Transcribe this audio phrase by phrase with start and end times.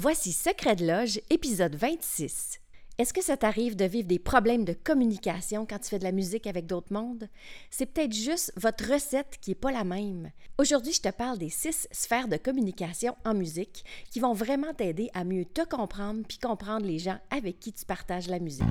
[0.00, 2.60] Voici Secret de Loge, épisode 26.
[2.98, 6.12] Est-ce que ça t'arrive de vivre des problèmes de communication quand tu fais de la
[6.12, 7.28] musique avec d'autres mondes?
[7.68, 10.30] C'est peut-être juste votre recette qui n'est pas la même.
[10.56, 15.10] Aujourd'hui, je te parle des six sphères de communication en musique qui vont vraiment t'aider
[15.14, 18.62] à mieux te comprendre puis comprendre les gens avec qui tu partages la musique.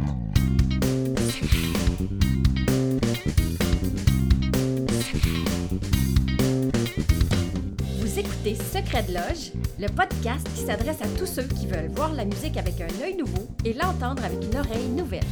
[8.48, 12.26] Écoutez Secret de Loge, le podcast qui s'adresse à tous ceux qui veulent voir la
[12.26, 15.26] musique avec un œil nouveau et l'entendre avec une oreille nouvelle.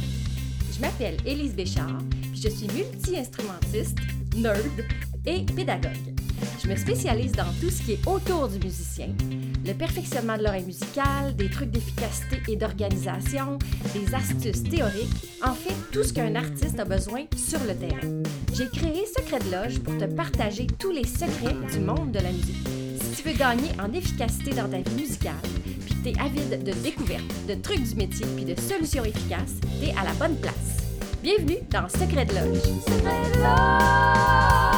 [0.74, 1.98] Je m'appelle Élise Béchard,
[2.32, 3.98] puis je suis multi-instrumentiste,
[4.36, 4.84] nerd
[5.24, 6.14] et pédagogue.
[6.62, 9.08] Je me spécialise dans tout ce qui est autour du musicien,
[9.64, 13.58] le perfectionnement de l'oreille musicale, des trucs d'efficacité et d'organisation,
[13.94, 18.22] des astuces théoriques, en fait tout ce qu'un artiste a besoin sur le terrain.
[18.52, 22.32] J'ai créé Secret de Loge pour te partager tous les secrets du monde de la
[22.32, 22.85] musique.
[23.26, 25.34] Veux gagner en efficacité dans ta vie musicale,
[25.84, 29.56] puis que tu es avide de découvertes, de trucs du métier, puis de solutions efficaces,
[29.80, 30.76] tu es à la bonne place.
[31.24, 32.34] Bienvenue dans Secret de.
[32.34, 34.75] Secret de Loge!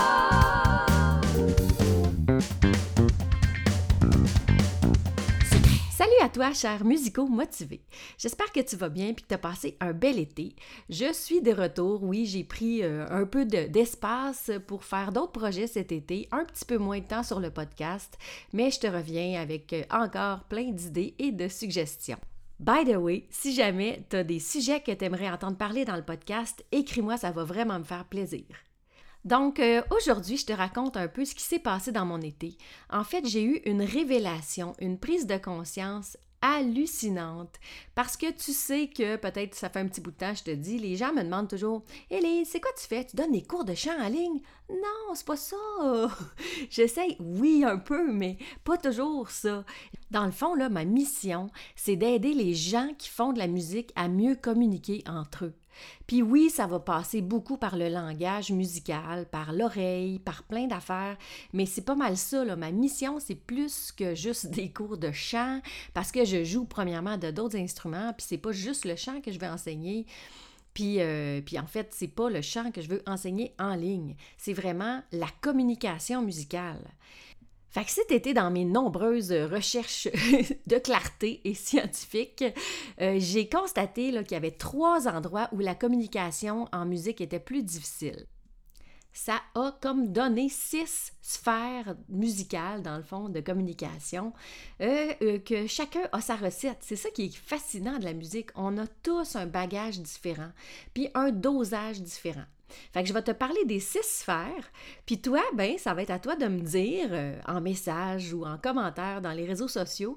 [6.21, 7.81] À toi, chers musicaux motivés.
[8.19, 10.57] J'espère que tu vas bien et que tu as passé un bel été.
[10.91, 12.03] Je suis de retour.
[12.03, 16.65] Oui, j'ai pris euh, un peu d'espace pour faire d'autres projets cet été, un petit
[16.65, 18.19] peu moins de temps sur le podcast,
[18.53, 22.19] mais je te reviens avec euh, encore plein d'idées et de suggestions.
[22.59, 25.97] By the way, si jamais tu as des sujets que tu aimerais entendre parler dans
[25.97, 28.45] le podcast, écris-moi, ça va vraiment me faire plaisir.
[29.25, 32.57] Donc, euh, aujourd'hui, je te raconte un peu ce qui s'est passé dans mon été.
[32.91, 37.57] En fait, j'ai eu une révélation, une prise de conscience hallucinante.
[37.95, 40.51] Parce que tu sais que peut-être ça fait un petit bout de temps, je te
[40.51, 43.05] dis, les gens me demandent toujours Élise, c'est quoi tu fais?
[43.05, 45.57] Tu donnes des cours de chant en ligne Non, c'est pas ça.
[46.71, 49.65] J'essaye, oui, un peu, mais pas toujours ça.
[50.11, 53.93] Dans le fond, là, ma mission, c'est d'aider les gens qui font de la musique
[53.97, 55.55] à mieux communiquer entre eux.
[56.07, 61.17] Puis oui, ça va passer beaucoup par le langage musical, par l'oreille, par plein d'affaires,
[61.53, 62.45] mais c'est pas mal ça.
[62.57, 65.61] Ma mission, c'est plus que juste des cours de chant,
[65.95, 69.33] parce que je joue premièrement de d'autres instruments, puis c'est pas juste le chant que
[69.33, 70.07] je vais enseigner.
[70.75, 74.15] Puis, euh, puis, en fait, c'est pas le chant que je veux enseigner en ligne,
[74.37, 76.85] c'est vraiment la communication musicale.
[77.71, 80.09] Fait que cet été, dans mes nombreuses recherches
[80.67, 82.45] de clarté et scientifiques,
[83.01, 87.63] euh, j'ai constaté qu'il y avait trois endroits où la communication en musique était plus
[87.63, 88.27] difficile.
[89.13, 94.33] Ça a comme donné six sphères musicales, dans le fond, de communication,
[94.81, 96.79] euh, euh, que chacun a sa recette.
[96.81, 98.51] C'est ça qui est fascinant de la musique.
[98.55, 100.51] On a tous un bagage différent,
[100.95, 102.45] puis un dosage différent.
[102.93, 104.71] Fait que je vais te parler des six sphères,
[105.07, 108.45] puis toi, ben, ça va être à toi de me dire euh, en message ou
[108.45, 110.17] en commentaire dans les réseaux sociaux,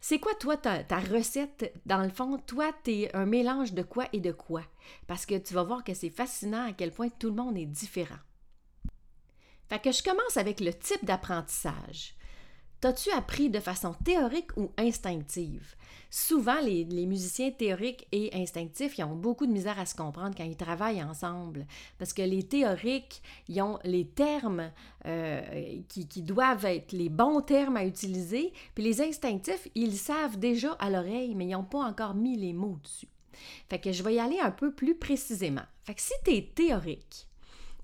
[0.00, 1.72] c'est quoi toi ta, recette?
[1.86, 4.60] Dans le fond, toi, tu es un mélange de quoi et de quoi?
[5.06, 7.64] Parce que tu vas voir que c'est fascinant à quel point tout le monde est
[7.64, 8.18] différent.
[9.70, 12.14] Fait que je commence avec le type d'apprentissage.
[12.84, 15.74] T'as-tu appris de façon théorique ou instinctive?
[16.10, 20.44] Souvent, les, musiciens théoriques et instinctifs, ils ont beaucoup de misère à se comprendre quand
[20.44, 21.66] ils travaillent ensemble.
[21.98, 24.70] Parce que les théoriques, ils ont les termes
[25.06, 28.52] euh, qui, qui, doivent être les bons termes à utiliser.
[28.74, 32.52] Puis les instinctifs, ils savent déjà à l'oreille, mais ils n'ont pas encore mis les
[32.52, 33.08] mots dessus.
[33.70, 35.64] Fait que je vais y aller un peu plus précisément.
[35.84, 37.28] Fait que si tu es théorique,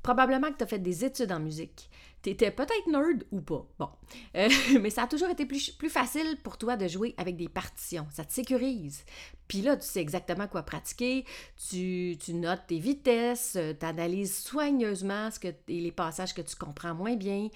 [0.03, 1.91] probablement que tu as fait des études en musique,
[2.22, 3.66] T'étais peut-être nerd ou pas.
[3.78, 3.88] Bon.
[4.37, 4.49] Euh,
[4.81, 8.06] mais ça a toujours été plus, facile pour toi de jouer avec des partitions.
[8.10, 9.05] Ça te sécurise.
[9.49, 11.25] Puis là, tu sais exactement quoi pratiquer.
[11.71, 13.56] Tu, tu notes tes vitesses.
[13.56, 17.49] Euh, tu analyses soigneusement ce que, les passages que tu comprends moins bien.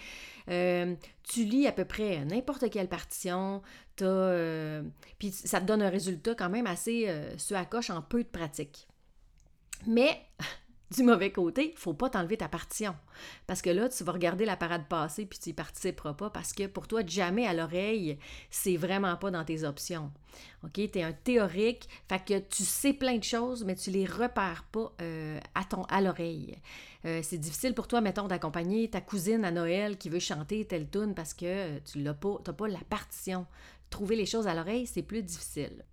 [0.48, 0.94] Euh,
[1.24, 3.60] tu lis à peu près n'importe quelle partition.
[3.96, 7.06] puis ça te donne un résultat quand même assez
[7.36, 8.88] ce à coche en peu de pratique.
[9.86, 10.22] Mais
[10.94, 12.94] du mauvais côté, faut pas t'enlever ta partition.
[13.46, 16.52] Parce que là, tu vas regarder la parade passer puis tu n'y participeras pas parce
[16.52, 18.18] que pour toi, jamais à l'oreille,
[18.50, 20.12] c'est vraiment pas dans tes options.
[20.64, 20.72] OK?
[20.74, 24.64] Tu es un théorique, fait que tu sais plein de choses, mais tu les repères
[24.70, 26.58] pas euh, à, ton, à l'oreille.
[27.04, 30.88] Euh, c'est difficile pour toi, mettons, d'accompagner ta cousine à Noël qui veut chanter telle
[30.88, 33.46] tune parce que tu n'as pas, pas la partition.
[33.90, 35.84] Trouver les choses à l'oreille, c'est plus difficile.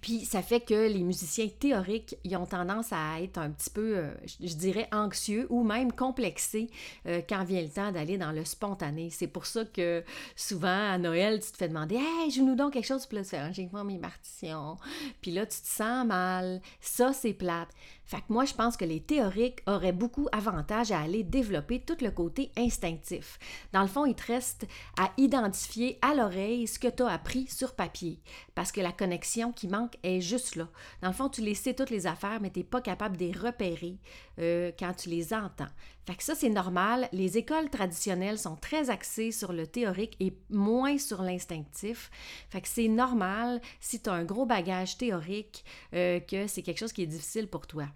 [0.00, 3.96] Puis ça fait que les musiciens théoriques, ils ont tendance à être un petit peu,
[3.96, 6.70] euh, je dirais, anxieux ou même complexés
[7.06, 9.10] euh, quand vient le temps d'aller dans le spontané.
[9.10, 10.04] C'est pour ça que
[10.36, 13.30] souvent à Noël, tu te fais demander Hey, joue-nous donc quelque chose, puis là tu
[13.30, 14.76] fais ah, J'ai pas mes partitions.
[15.20, 16.60] Puis là, tu te sens mal.
[16.80, 17.68] Ça, c'est plate.
[18.08, 21.98] Fait que moi, je pense que les théoriques auraient beaucoup avantage à aller développer tout
[22.00, 23.38] le côté instinctif.
[23.74, 24.66] Dans le fond, il te reste
[24.98, 28.18] à identifier à l'oreille ce que tu as appris sur papier,
[28.54, 30.68] parce que la connexion qui manque est juste là.
[31.02, 33.26] Dans le fond, tu les sais toutes les affaires, mais tu n'es pas capable de
[33.26, 33.98] les repérer
[34.38, 35.68] euh, quand tu les entends.
[36.06, 37.08] Fait ça, c'est normal.
[37.12, 42.10] Les écoles traditionnelles sont très axées sur le théorique et moins sur l'instinctif.
[42.48, 45.64] Fait c'est normal, si tu as un gros bagage théorique,
[45.94, 47.86] euh, que c'est quelque chose qui est difficile pour toi.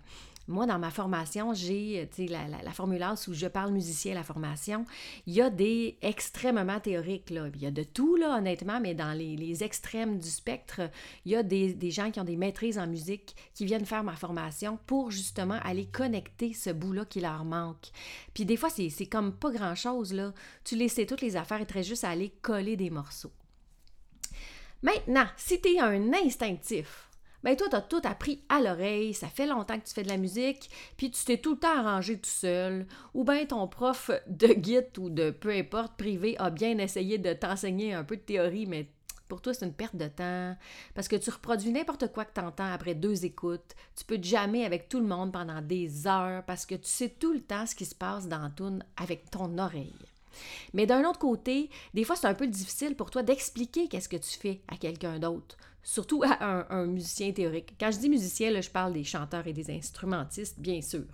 [0.48, 4.84] Moi, dans ma formation, j'ai la, la, la formulaire où je parle musicien, la formation,
[5.26, 7.30] il y a des extrêmement théoriques.
[7.30, 7.48] Là.
[7.54, 10.80] Il y a de tout, là, honnêtement, mais dans les, extrêmes du spectre,
[11.24, 14.02] il y a des, des, gens qui ont des maîtrises en musique qui viennent faire
[14.02, 17.90] ma formation pour justement aller connecter ce bout-là qui leur manque.
[18.34, 20.12] Puis des fois, c'est comme pas grand-chose.
[20.12, 20.32] là.
[20.64, 23.32] Tu les sais toutes les affaires, il te juste à aller coller des morceaux.
[24.82, 27.08] Maintenant, si tu es un instinctif,
[27.42, 30.08] ben toi, tu as tout appris à l'oreille, ça fait longtemps que tu fais de
[30.08, 34.10] la musique, puis tu t'es tout le temps arrangé tout seul, ou bien ton prof
[34.26, 38.22] de guide ou de peu importe privé a bien essayé de t'enseigner un peu de
[38.22, 38.88] théorie, mais
[39.32, 40.54] pour toi, c'est une perte de temps
[40.94, 43.74] parce que tu reproduis n'importe quoi que tu entends après deux écoutes.
[43.96, 47.32] Tu peux jamais avec tout le monde pendant des heures parce que tu sais tout
[47.32, 49.94] le temps ce qui se passe dans ton avec ton oreille.
[50.74, 54.16] Mais d'un autre côté, des fois, c'est un peu difficile pour toi d'expliquer qu'est-ce que
[54.16, 57.74] tu fais à quelqu'un d'autre, surtout à un, musicien théorique.
[57.78, 61.04] Quand je dis musicien, je parle des chanteurs et des instrumentistes, bien sûr.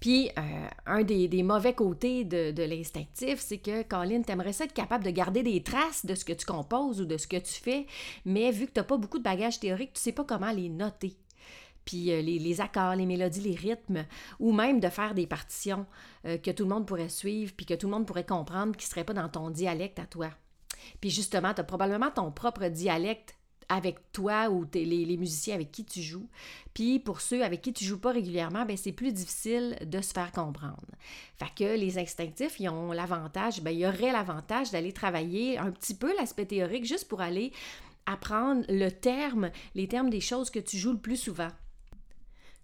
[0.00, 5.04] Puis, euh, un des, mauvais côtés de, l'instinctif, c'est que, Colin, t'aimerais ça être capable
[5.04, 7.86] de garder des traces de ce que tu composes ou de ce que tu fais,
[8.24, 10.68] mais vu que tu n'as pas beaucoup de bagages théoriques, tu sais pas comment les
[10.68, 11.16] noter
[11.88, 14.04] puis euh, les, accords, les mélodies, les rythmes,
[14.38, 15.86] ou même de faire des partitions
[16.26, 18.84] euh, que tout le monde pourrait suivre, puis que tout le monde pourrait comprendre, qui
[18.84, 20.28] ne seraient pas dans ton dialecte à toi.
[21.00, 23.37] Puis justement, tu as probablement ton propre dialecte
[23.68, 26.28] avec toi ou les, musiciens avec qui tu joues.
[26.74, 30.12] Puis pour ceux avec qui tu joues pas régulièrement, ben c'est plus difficile de se
[30.12, 30.86] faire comprendre.
[31.36, 35.70] Fait que les instinctifs, ils ont l'avantage, ben il y aurait l'avantage d'aller travailler un
[35.70, 37.52] petit peu l'aspect théorique juste pour aller
[38.06, 41.50] apprendre le terme, les termes des choses que tu joues le plus souvent.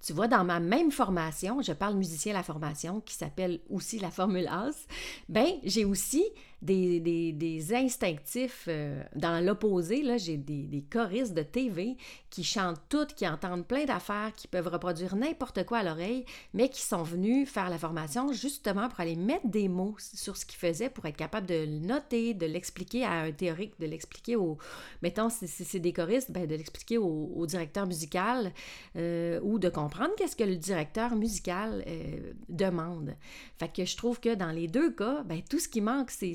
[0.04, 4.10] Tu vois, dans ma même formation, je parle musicien la formation qui s'appelle aussi la
[4.10, 4.86] Formule As,
[5.30, 6.22] ben j'ai aussi
[6.64, 10.02] des, instinctifs euh, dans l'opposé.
[10.02, 11.96] Là, j'ai des, choristes de TV
[12.31, 16.69] qui chantent toutes, qui entendent plein d'affaires, qui peuvent reproduire n'importe quoi à l'oreille, mais
[16.69, 20.58] qui sont venus faire la formation justement pour aller mettre des mots sur ce qu'ils
[20.58, 24.58] faisaient, pour être capable de le noter, de l'expliquer à un théorique, de l'expliquer au,
[25.02, 28.52] mettons, si c'est des choristes, ben, de l'expliquer au, directeur musical
[28.96, 33.14] euh, ou de comprendre qu'est-ce que le directeur musical euh, demande.
[33.58, 36.34] Fait que je trouve que dans les deux cas, ben, tout ce qui manque, c'est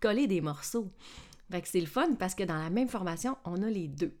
[0.00, 0.90] coller des morceaux.
[1.50, 4.14] Fait c'est le fun parce que dans la même formation, on a les deux.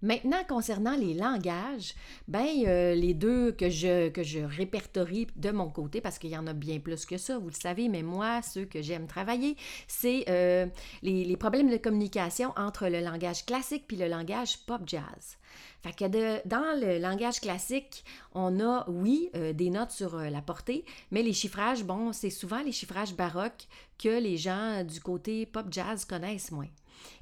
[0.00, 1.94] Maintenant, concernant les langages,
[2.28, 6.36] ben euh, les deux que je, que je répertorie de mon côté, parce qu'il y
[6.36, 9.56] en a bien plus que ça, vous le savez, mais moi, ceux que j'aime travailler,
[9.88, 10.66] c'est euh,
[11.02, 15.36] les, problèmes de communication entre le langage classique puis le langage pop jazz.
[15.82, 18.04] Fait que dans le langage classique,
[18.34, 22.62] on a, oui, euh, des notes sur la portée, mais les chiffrages, bon, c'est souvent
[22.62, 23.66] les chiffrages baroques
[23.98, 26.68] que les gens du côté pop jazz connaissent moins.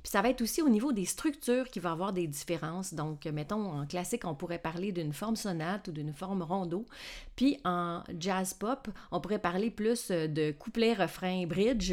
[0.02, 2.94] Puis ça va être aussi au niveau des structures qu'il va avoir des différences.
[2.94, 6.86] Donc, mettons, en classique, on pourrait parler d'une forme sonate ou d'une forme rondeau.
[7.34, 11.92] Puis en jazz pop, on pourrait parler plus euh, de couplet, refrain, bridge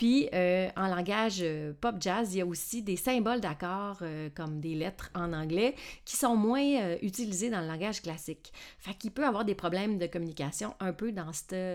[0.00, 4.30] puis euh, en langage euh, pop jazz, il y a aussi des symboles d'accords euh,
[4.34, 5.74] comme des lettres en anglais
[6.06, 8.50] qui sont moins utilisés dans le langage classique.
[8.78, 11.32] Fait qu'il peut avoir des problèmes de communication un peu dans,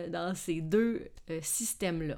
[0.09, 1.03] dans ces deux
[1.39, 2.17] systèmes-là.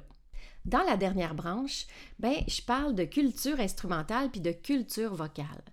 [0.68, 1.86] Dans la dernière branche,
[2.18, 5.64] ben, je parle de culture instrumentale puis de culture vocale.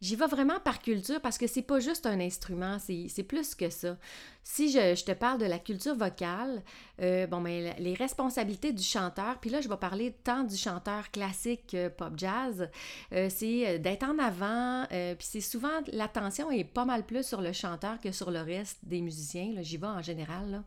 [0.00, 3.68] J'y vais vraiment par culture parce que c'est pas juste un instrument, c'est plus que
[3.68, 3.96] ça.
[4.44, 6.62] Si je, te parle de la culture vocale,
[7.02, 11.10] euh, bon, ben, les responsabilités du chanteur, puis là, je vais parler tant du chanteur
[11.10, 12.68] classique pop jazz,
[13.12, 17.40] euh, c'est euh, d'être en avant, puis c'est souvent, l'attention est pas mal plus sur
[17.40, 20.62] le chanteur que sur le reste des musiciens, j'y vais en général.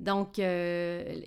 [0.00, 1.20] Donc, euh,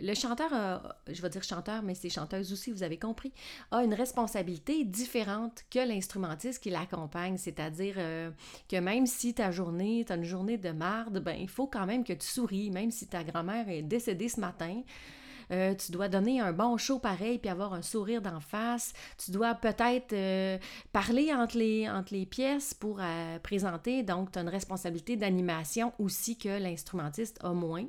[0.00, 3.32] le chanteur, je vais dire chanteur, mais c'est chanteuse aussi, vous avez compris,
[3.70, 7.36] a une responsabilité différente que l'instrumentiste qui l'accompagne.
[7.36, 8.30] C'est-à-dire euh,
[8.68, 11.86] que même si ta journée, tu as une journée de marde, ben, il faut quand
[11.86, 14.82] même que tu souris, même si ta grand-mère est décédée ce matin.
[15.50, 18.92] Euh, tu dois donner un bon show pareil puis avoir un sourire d'en face.
[19.22, 20.58] Tu dois peut-être euh,
[20.92, 24.02] parler entre les, entre les pièces pour euh, présenter.
[24.02, 27.86] Donc, tu as une responsabilité d'animation aussi que l'instrumentiste a moins.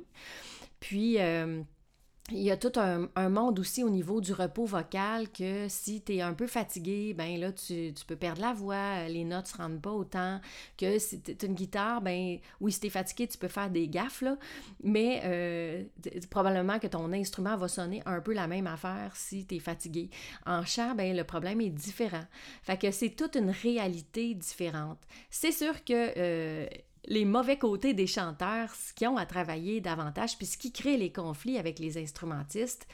[0.80, 1.18] Puis,
[2.32, 6.16] il y a tout un, monde aussi au niveau du repos vocal que si tu
[6.16, 9.56] es un peu fatigué, ben là, tu, peux perdre la voix, les notes ne se
[9.56, 10.40] rendent pas autant
[10.76, 13.86] que si tu une guitare, ben oui, si tu es fatigué, tu peux faire des
[13.86, 14.36] gaffes, là,
[14.82, 15.84] mais euh,
[16.28, 20.10] probablement que ton instrument va sonner un peu la même affaire si tu es fatigué.
[20.46, 22.24] En chant, ben le problème est différent.
[22.62, 24.98] Fait que c'est toute une réalité différente.
[25.30, 26.12] C'est sûr que...
[26.16, 26.66] Euh,
[27.06, 30.96] les mauvais côtés des chanteurs, ce qui ont à travailler davantage, puis ce qui crée
[30.96, 32.86] les conflits avec les instrumentistes.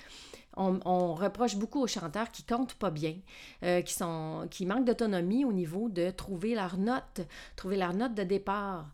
[0.54, 3.16] On, reproche beaucoup aux chanteurs qui comptent pas bien,
[3.62, 7.22] euh, qui, sont, qui manquent d'autonomie au niveau de trouver leur note,
[7.56, 8.92] trouver leur note de départ,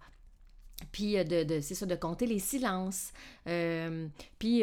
[0.93, 3.13] puis euh, de, c'est ça, de compter les silences,
[3.49, 4.07] euh,
[4.39, 4.63] puis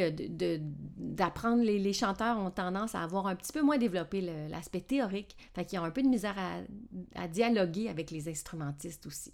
[0.98, 5.36] d'apprendre, les, les, chanteurs ont tendance à avoir un petit peu moins développé l'aspect théorique,
[5.54, 9.34] fait qu'ils ont un peu de misère à, à dialoguer avec les instrumentistes aussi.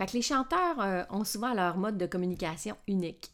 [0.00, 3.30] Fait que les chanteurs euh, ont souvent leur mode de communication unique.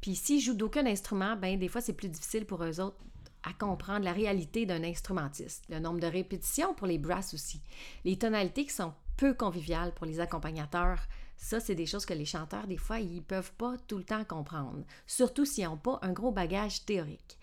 [0.00, 3.00] Puis s'ils jouent d'aucun instrument, ben des fois c'est plus difficile pour eux autres
[3.42, 5.64] à comprendre la réalité d'un instrumentiste.
[5.68, 7.60] Le nombre de répétitions pour les brasses aussi.
[8.04, 11.00] Les tonalités qui sont peu conviviales pour les accompagnateurs,
[11.36, 14.22] ça c'est des choses que les chanteurs des fois ils peuvent pas tout le temps
[14.22, 17.36] comprendre, surtout s'ils n'ont pas un gros bagage théorique.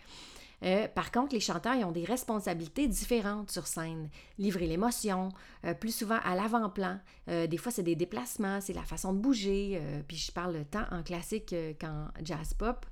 [0.66, 4.10] Euh, par contre, les chanteurs ont des responsabilités différentes sur scène.
[4.40, 5.30] Livrer l'émotion,
[5.64, 7.00] euh, plus souvent à l'avant-plan.
[7.30, 9.82] Euh, des fois, c'est des déplacements, c'est la façon de bouger.
[10.08, 12.86] puis je parle tant en classique qu'en jazz pop.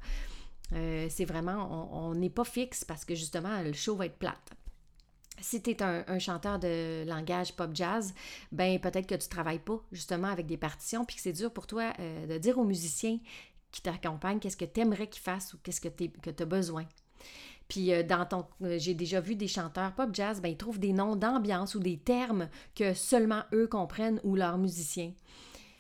[0.72, 4.52] c'est vraiment, on n'est pas fixe parce que justement, le show va être plate.
[5.42, 8.14] Si tu es un, chanteur de langage pop jazz,
[8.52, 11.68] ben peut-être que tu travailles pas justement avec des partitions, puis que c'est dur pour
[11.68, 13.20] toi de dire aux musiciens
[13.72, 16.86] qui t'accompagnent qu'est-ce que tu aimerais qu'ils fassent ou qu'est-ce que tu as besoin.
[17.68, 20.80] Puis euh, dans ton, euh, j'ai déjà vu des chanteurs pop jazz, ben, ils trouvent
[20.80, 25.14] des noms d'ambiance ou des termes que seulement eux comprennent ou leurs musiciens.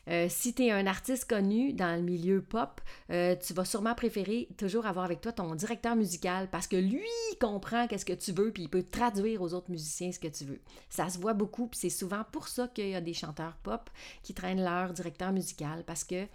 [0.10, 3.95] Euh, si tu es un artiste connu dans le milieu pop, euh, tu vas sûrement
[3.95, 7.01] préférer toujours avoir avec toi ton directeur musical parce que lui
[7.39, 10.45] comprend qu'est-ce que tu veux puis il peut traduire aux autres musiciens ce que tu
[10.45, 10.60] veux.
[10.89, 13.89] Ça se voit beaucoup puis c'est souvent pour ça qu'il y a des chanteurs pop
[14.24, 16.27] qui traînent leur directeur musical parce que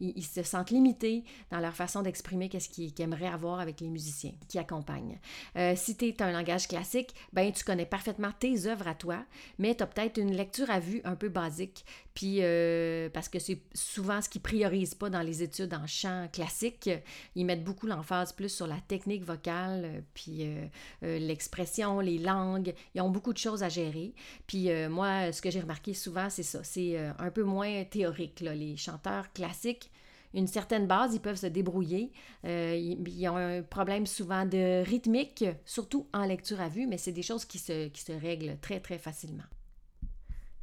[0.00, 4.32] ils, se sentent limités dans leur façon d'exprimer qu'est-ce qu'ils aimeraient avoir avec les musiciens
[4.48, 5.18] qui accompagnent.
[5.56, 9.24] Euh, si tu es un langage classique, ben tu connais parfaitement tes œuvres à toi,
[9.58, 12.38] mais tu as peut-être une lecture à vue un peu basique puis
[13.14, 16.90] parce que c'est souvent ce qu'ils priorisent pas dans les études en chant classique.
[17.36, 20.66] Ils mettent beaucoup l'emphase plus sur la technique vocale, euh, puis euh,
[21.04, 22.74] euh, l'expression, les langues.
[22.94, 24.12] Ils ont beaucoup de choses à gérer.
[24.48, 26.64] Puis moi, ce que j'ai remarqué souvent, c'est ça.
[26.64, 28.40] C'est un peu moins théorique.
[28.40, 28.54] Là.
[28.54, 29.90] Les chanteurs classiques,
[30.32, 32.10] une certaine base, ils peuvent se débrouiller.
[32.42, 37.22] ils, ont un problème souvent de rythmique, surtout en lecture à vue, mais c'est des
[37.22, 39.44] choses qui se, qui se règlent très, très facilement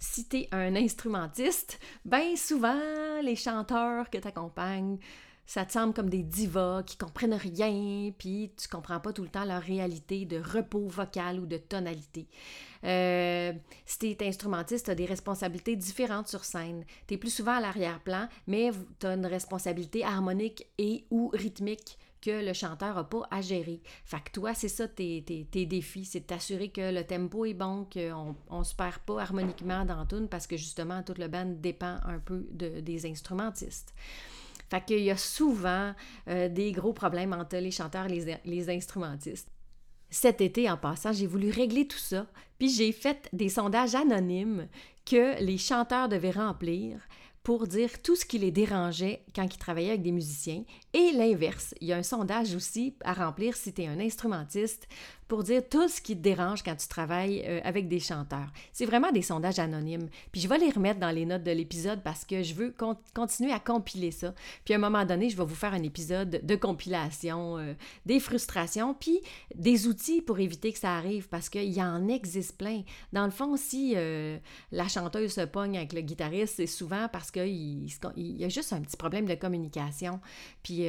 [0.01, 4.98] si un instrumentiste, ben souvent, les chanteurs que tu accompagnes,
[5.46, 9.30] ça te semble comme des divas qui comprennent rien, puis tu comprends pas tout le
[9.30, 12.28] temps leur réalité de repos vocal ou de tonalité.
[12.84, 13.54] Euh,
[13.86, 16.86] si tu es instrumentiste, tu as des responsabilités différentes sur scène.
[17.08, 21.98] Tu es plus souvent à l'arrière-plan, mais tu as une responsabilité harmonique et ou rythmique
[22.22, 23.82] que le chanteur n'a pas à gérer.
[24.06, 27.54] Fait que toi, c'est ça tes, tes, défis, c'est de t'assurer que le tempo est
[27.54, 31.46] bon, qu'on ne se perd pas harmoniquement dans tune parce que justement, toute le band
[31.58, 33.94] dépend un peu de, des instrumentistes.
[34.72, 35.94] Fait qu'il y a souvent
[36.30, 39.50] euh, des gros problèmes entre les chanteurs et les, les instrumentistes.
[40.10, 42.25] Cet été, en passant, j'ai voulu régler tout ça,
[42.58, 44.68] puis j'ai fait des sondages anonymes
[45.06, 47.00] que les chanteurs devaient remplir
[47.44, 50.63] pour dire tout ce qui les dérangeait quand ils travaillaient avec des musiciens.
[50.94, 54.88] Et l'inverse, il y a un sondage aussi à remplir si tu es un instrumentiste
[55.32, 58.52] pour dire tout ce qui te dérange quand tu travailles euh, avec des chanteurs.
[58.74, 60.10] C'est vraiment des sondages anonymes.
[60.34, 62.76] Puis je vais les remettre dans les notes de l'épisode parce que je veux
[63.14, 64.34] continuer à compiler ça.
[64.66, 68.20] Puis à un moment donné, je vais vous faire un épisode de compilation euh, des
[68.20, 69.22] frustrations, puis
[69.56, 72.82] des outils pour éviter que ça arrive parce qu'il y en existe plein.
[73.14, 74.38] Dans le fond, si euh,
[74.74, 78.74] la chanteuse se pogne avec le guitariste, c'est souvent parce qu'il il y a juste
[78.74, 80.20] un petit problème de communication.
[80.62, 80.88] Puis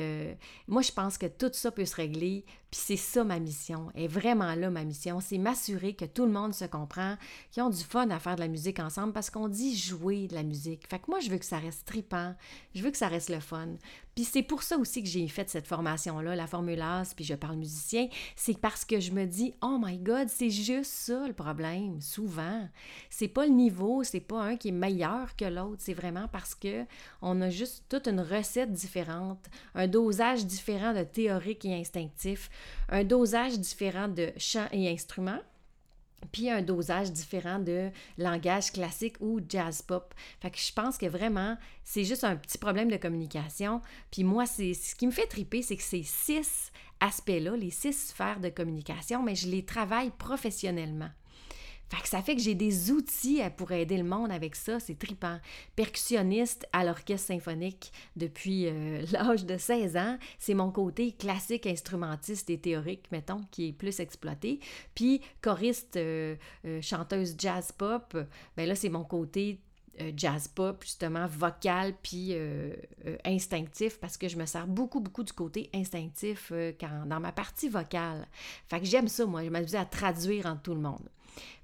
[0.66, 4.08] moi, je pense que tout ça peut se régler puis c'est ça ma mission, est
[4.08, 7.16] vraiment là ma mission, c'est m'assurer que tout le monde se comprend,
[7.50, 10.34] qu'ils ont du fun à faire de la musique ensemble parce qu'on dit jouer de
[10.34, 10.88] la musique.
[10.88, 12.34] Fait que moi, je veux que ça reste tripant,
[12.74, 13.68] je veux que ça reste le fun.
[14.14, 16.82] Puis c'est pour ça aussi que j'ai fait cette formation-là, la Formule
[17.16, 20.90] puis je parle musicien, c'est parce que je me dis, oh my God, c'est juste
[20.90, 22.68] ça le problème, souvent.
[23.08, 26.54] C'est pas le niveau, c'est pas un qui est meilleur que l'autre, c'est vraiment parce
[26.54, 26.84] que
[27.20, 32.50] on a juste toute une recette différente, un dosage différent de théorique et instinctif,
[32.88, 35.38] un dosage différent de chant et instrument
[36.30, 40.14] puis un dosage différent de langage classique ou jazz pop.
[40.40, 43.80] Fait que je pense que vraiment, c'est juste un petit problème de communication.
[44.10, 48.08] Puis moi, c'est ce qui me fait triper, c'est que ces six aspects-là, les six
[48.08, 51.10] sphères de communication, mais je les travaille professionnellement.
[51.92, 54.98] Fait que ça fait que j'ai des outils pour aider le monde avec ça, c'est
[54.98, 55.38] tripant.
[55.76, 62.48] Percussionniste à l'orchestre symphonique depuis euh, l'âge de 16 ans, c'est mon côté classique instrumentiste
[62.48, 64.58] et théorique, mettons, qui est plus exploité.
[64.94, 66.34] Puis choriste, euh,
[66.64, 68.16] euh, chanteuse jazz pop,
[68.56, 69.60] ben là c'est mon côté
[70.16, 72.34] jazz pop, justement, vocal puis
[73.26, 76.50] instinctif, parce que je me sers beaucoup, beaucoup du côté instinctif
[77.06, 78.26] dans ma partie vocale.
[78.68, 81.08] Fait que j'aime ça, moi, je m'amuse à traduire en tout le monde.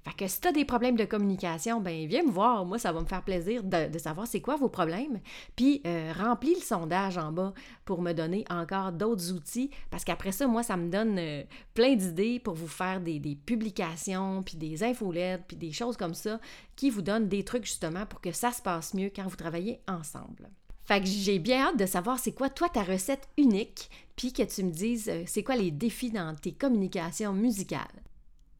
[0.03, 2.65] Fait que si tu as des problèmes de communication, ben viens me voir.
[2.65, 5.19] Moi, ça va me faire plaisir de, savoir c'est quoi vos problèmes.
[5.55, 7.53] Puis euh, remplis le sondage en bas
[7.85, 9.69] pour me donner encore d'autres outils.
[9.91, 14.41] Parce qu'après ça, moi, ça me donne euh, plein d'idées pour vous faire des, publications,
[14.43, 16.39] puis des infolettes, puis des choses comme ça
[16.75, 19.81] qui vous donnent des trucs justement pour que ça se passe mieux quand vous travaillez
[19.87, 20.49] ensemble.
[20.85, 24.43] Fait que j'ai bien hâte de savoir c'est quoi toi ta recette unique, puis que
[24.43, 28.08] tu me dises euh, c'est quoi les défis dans tes communications musicales.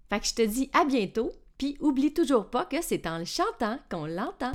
[0.09, 3.25] Fait que je te dis à bientôt, puis oublie toujours pas que c'est en le
[3.25, 4.51] chantant qu'on l'entend.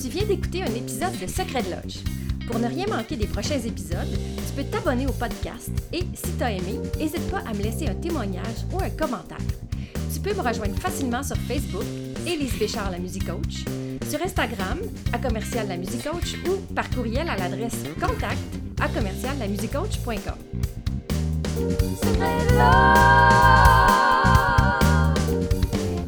[0.00, 2.04] Tu viens d'écouter un épisode de Secret de Loge.
[2.46, 6.44] Pour ne rien manquer des prochains épisodes, tu peux t'abonner au podcast et, si tu
[6.44, 9.38] as aimé, n'hésite pas à me laisser un témoignage ou un commentaire.
[10.14, 11.84] Tu peux me rejoindre facilement sur Facebook,
[12.24, 13.64] Élise Béchard, la musique coach,
[14.08, 14.78] sur Instagram,
[15.12, 18.38] à commercial la musique coach ou par courriel à l'adresse contact
[18.80, 19.36] à commercial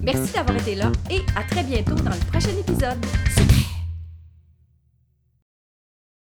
[0.02, 3.49] Merci d'avoir été là et à très bientôt dans le prochain épisode.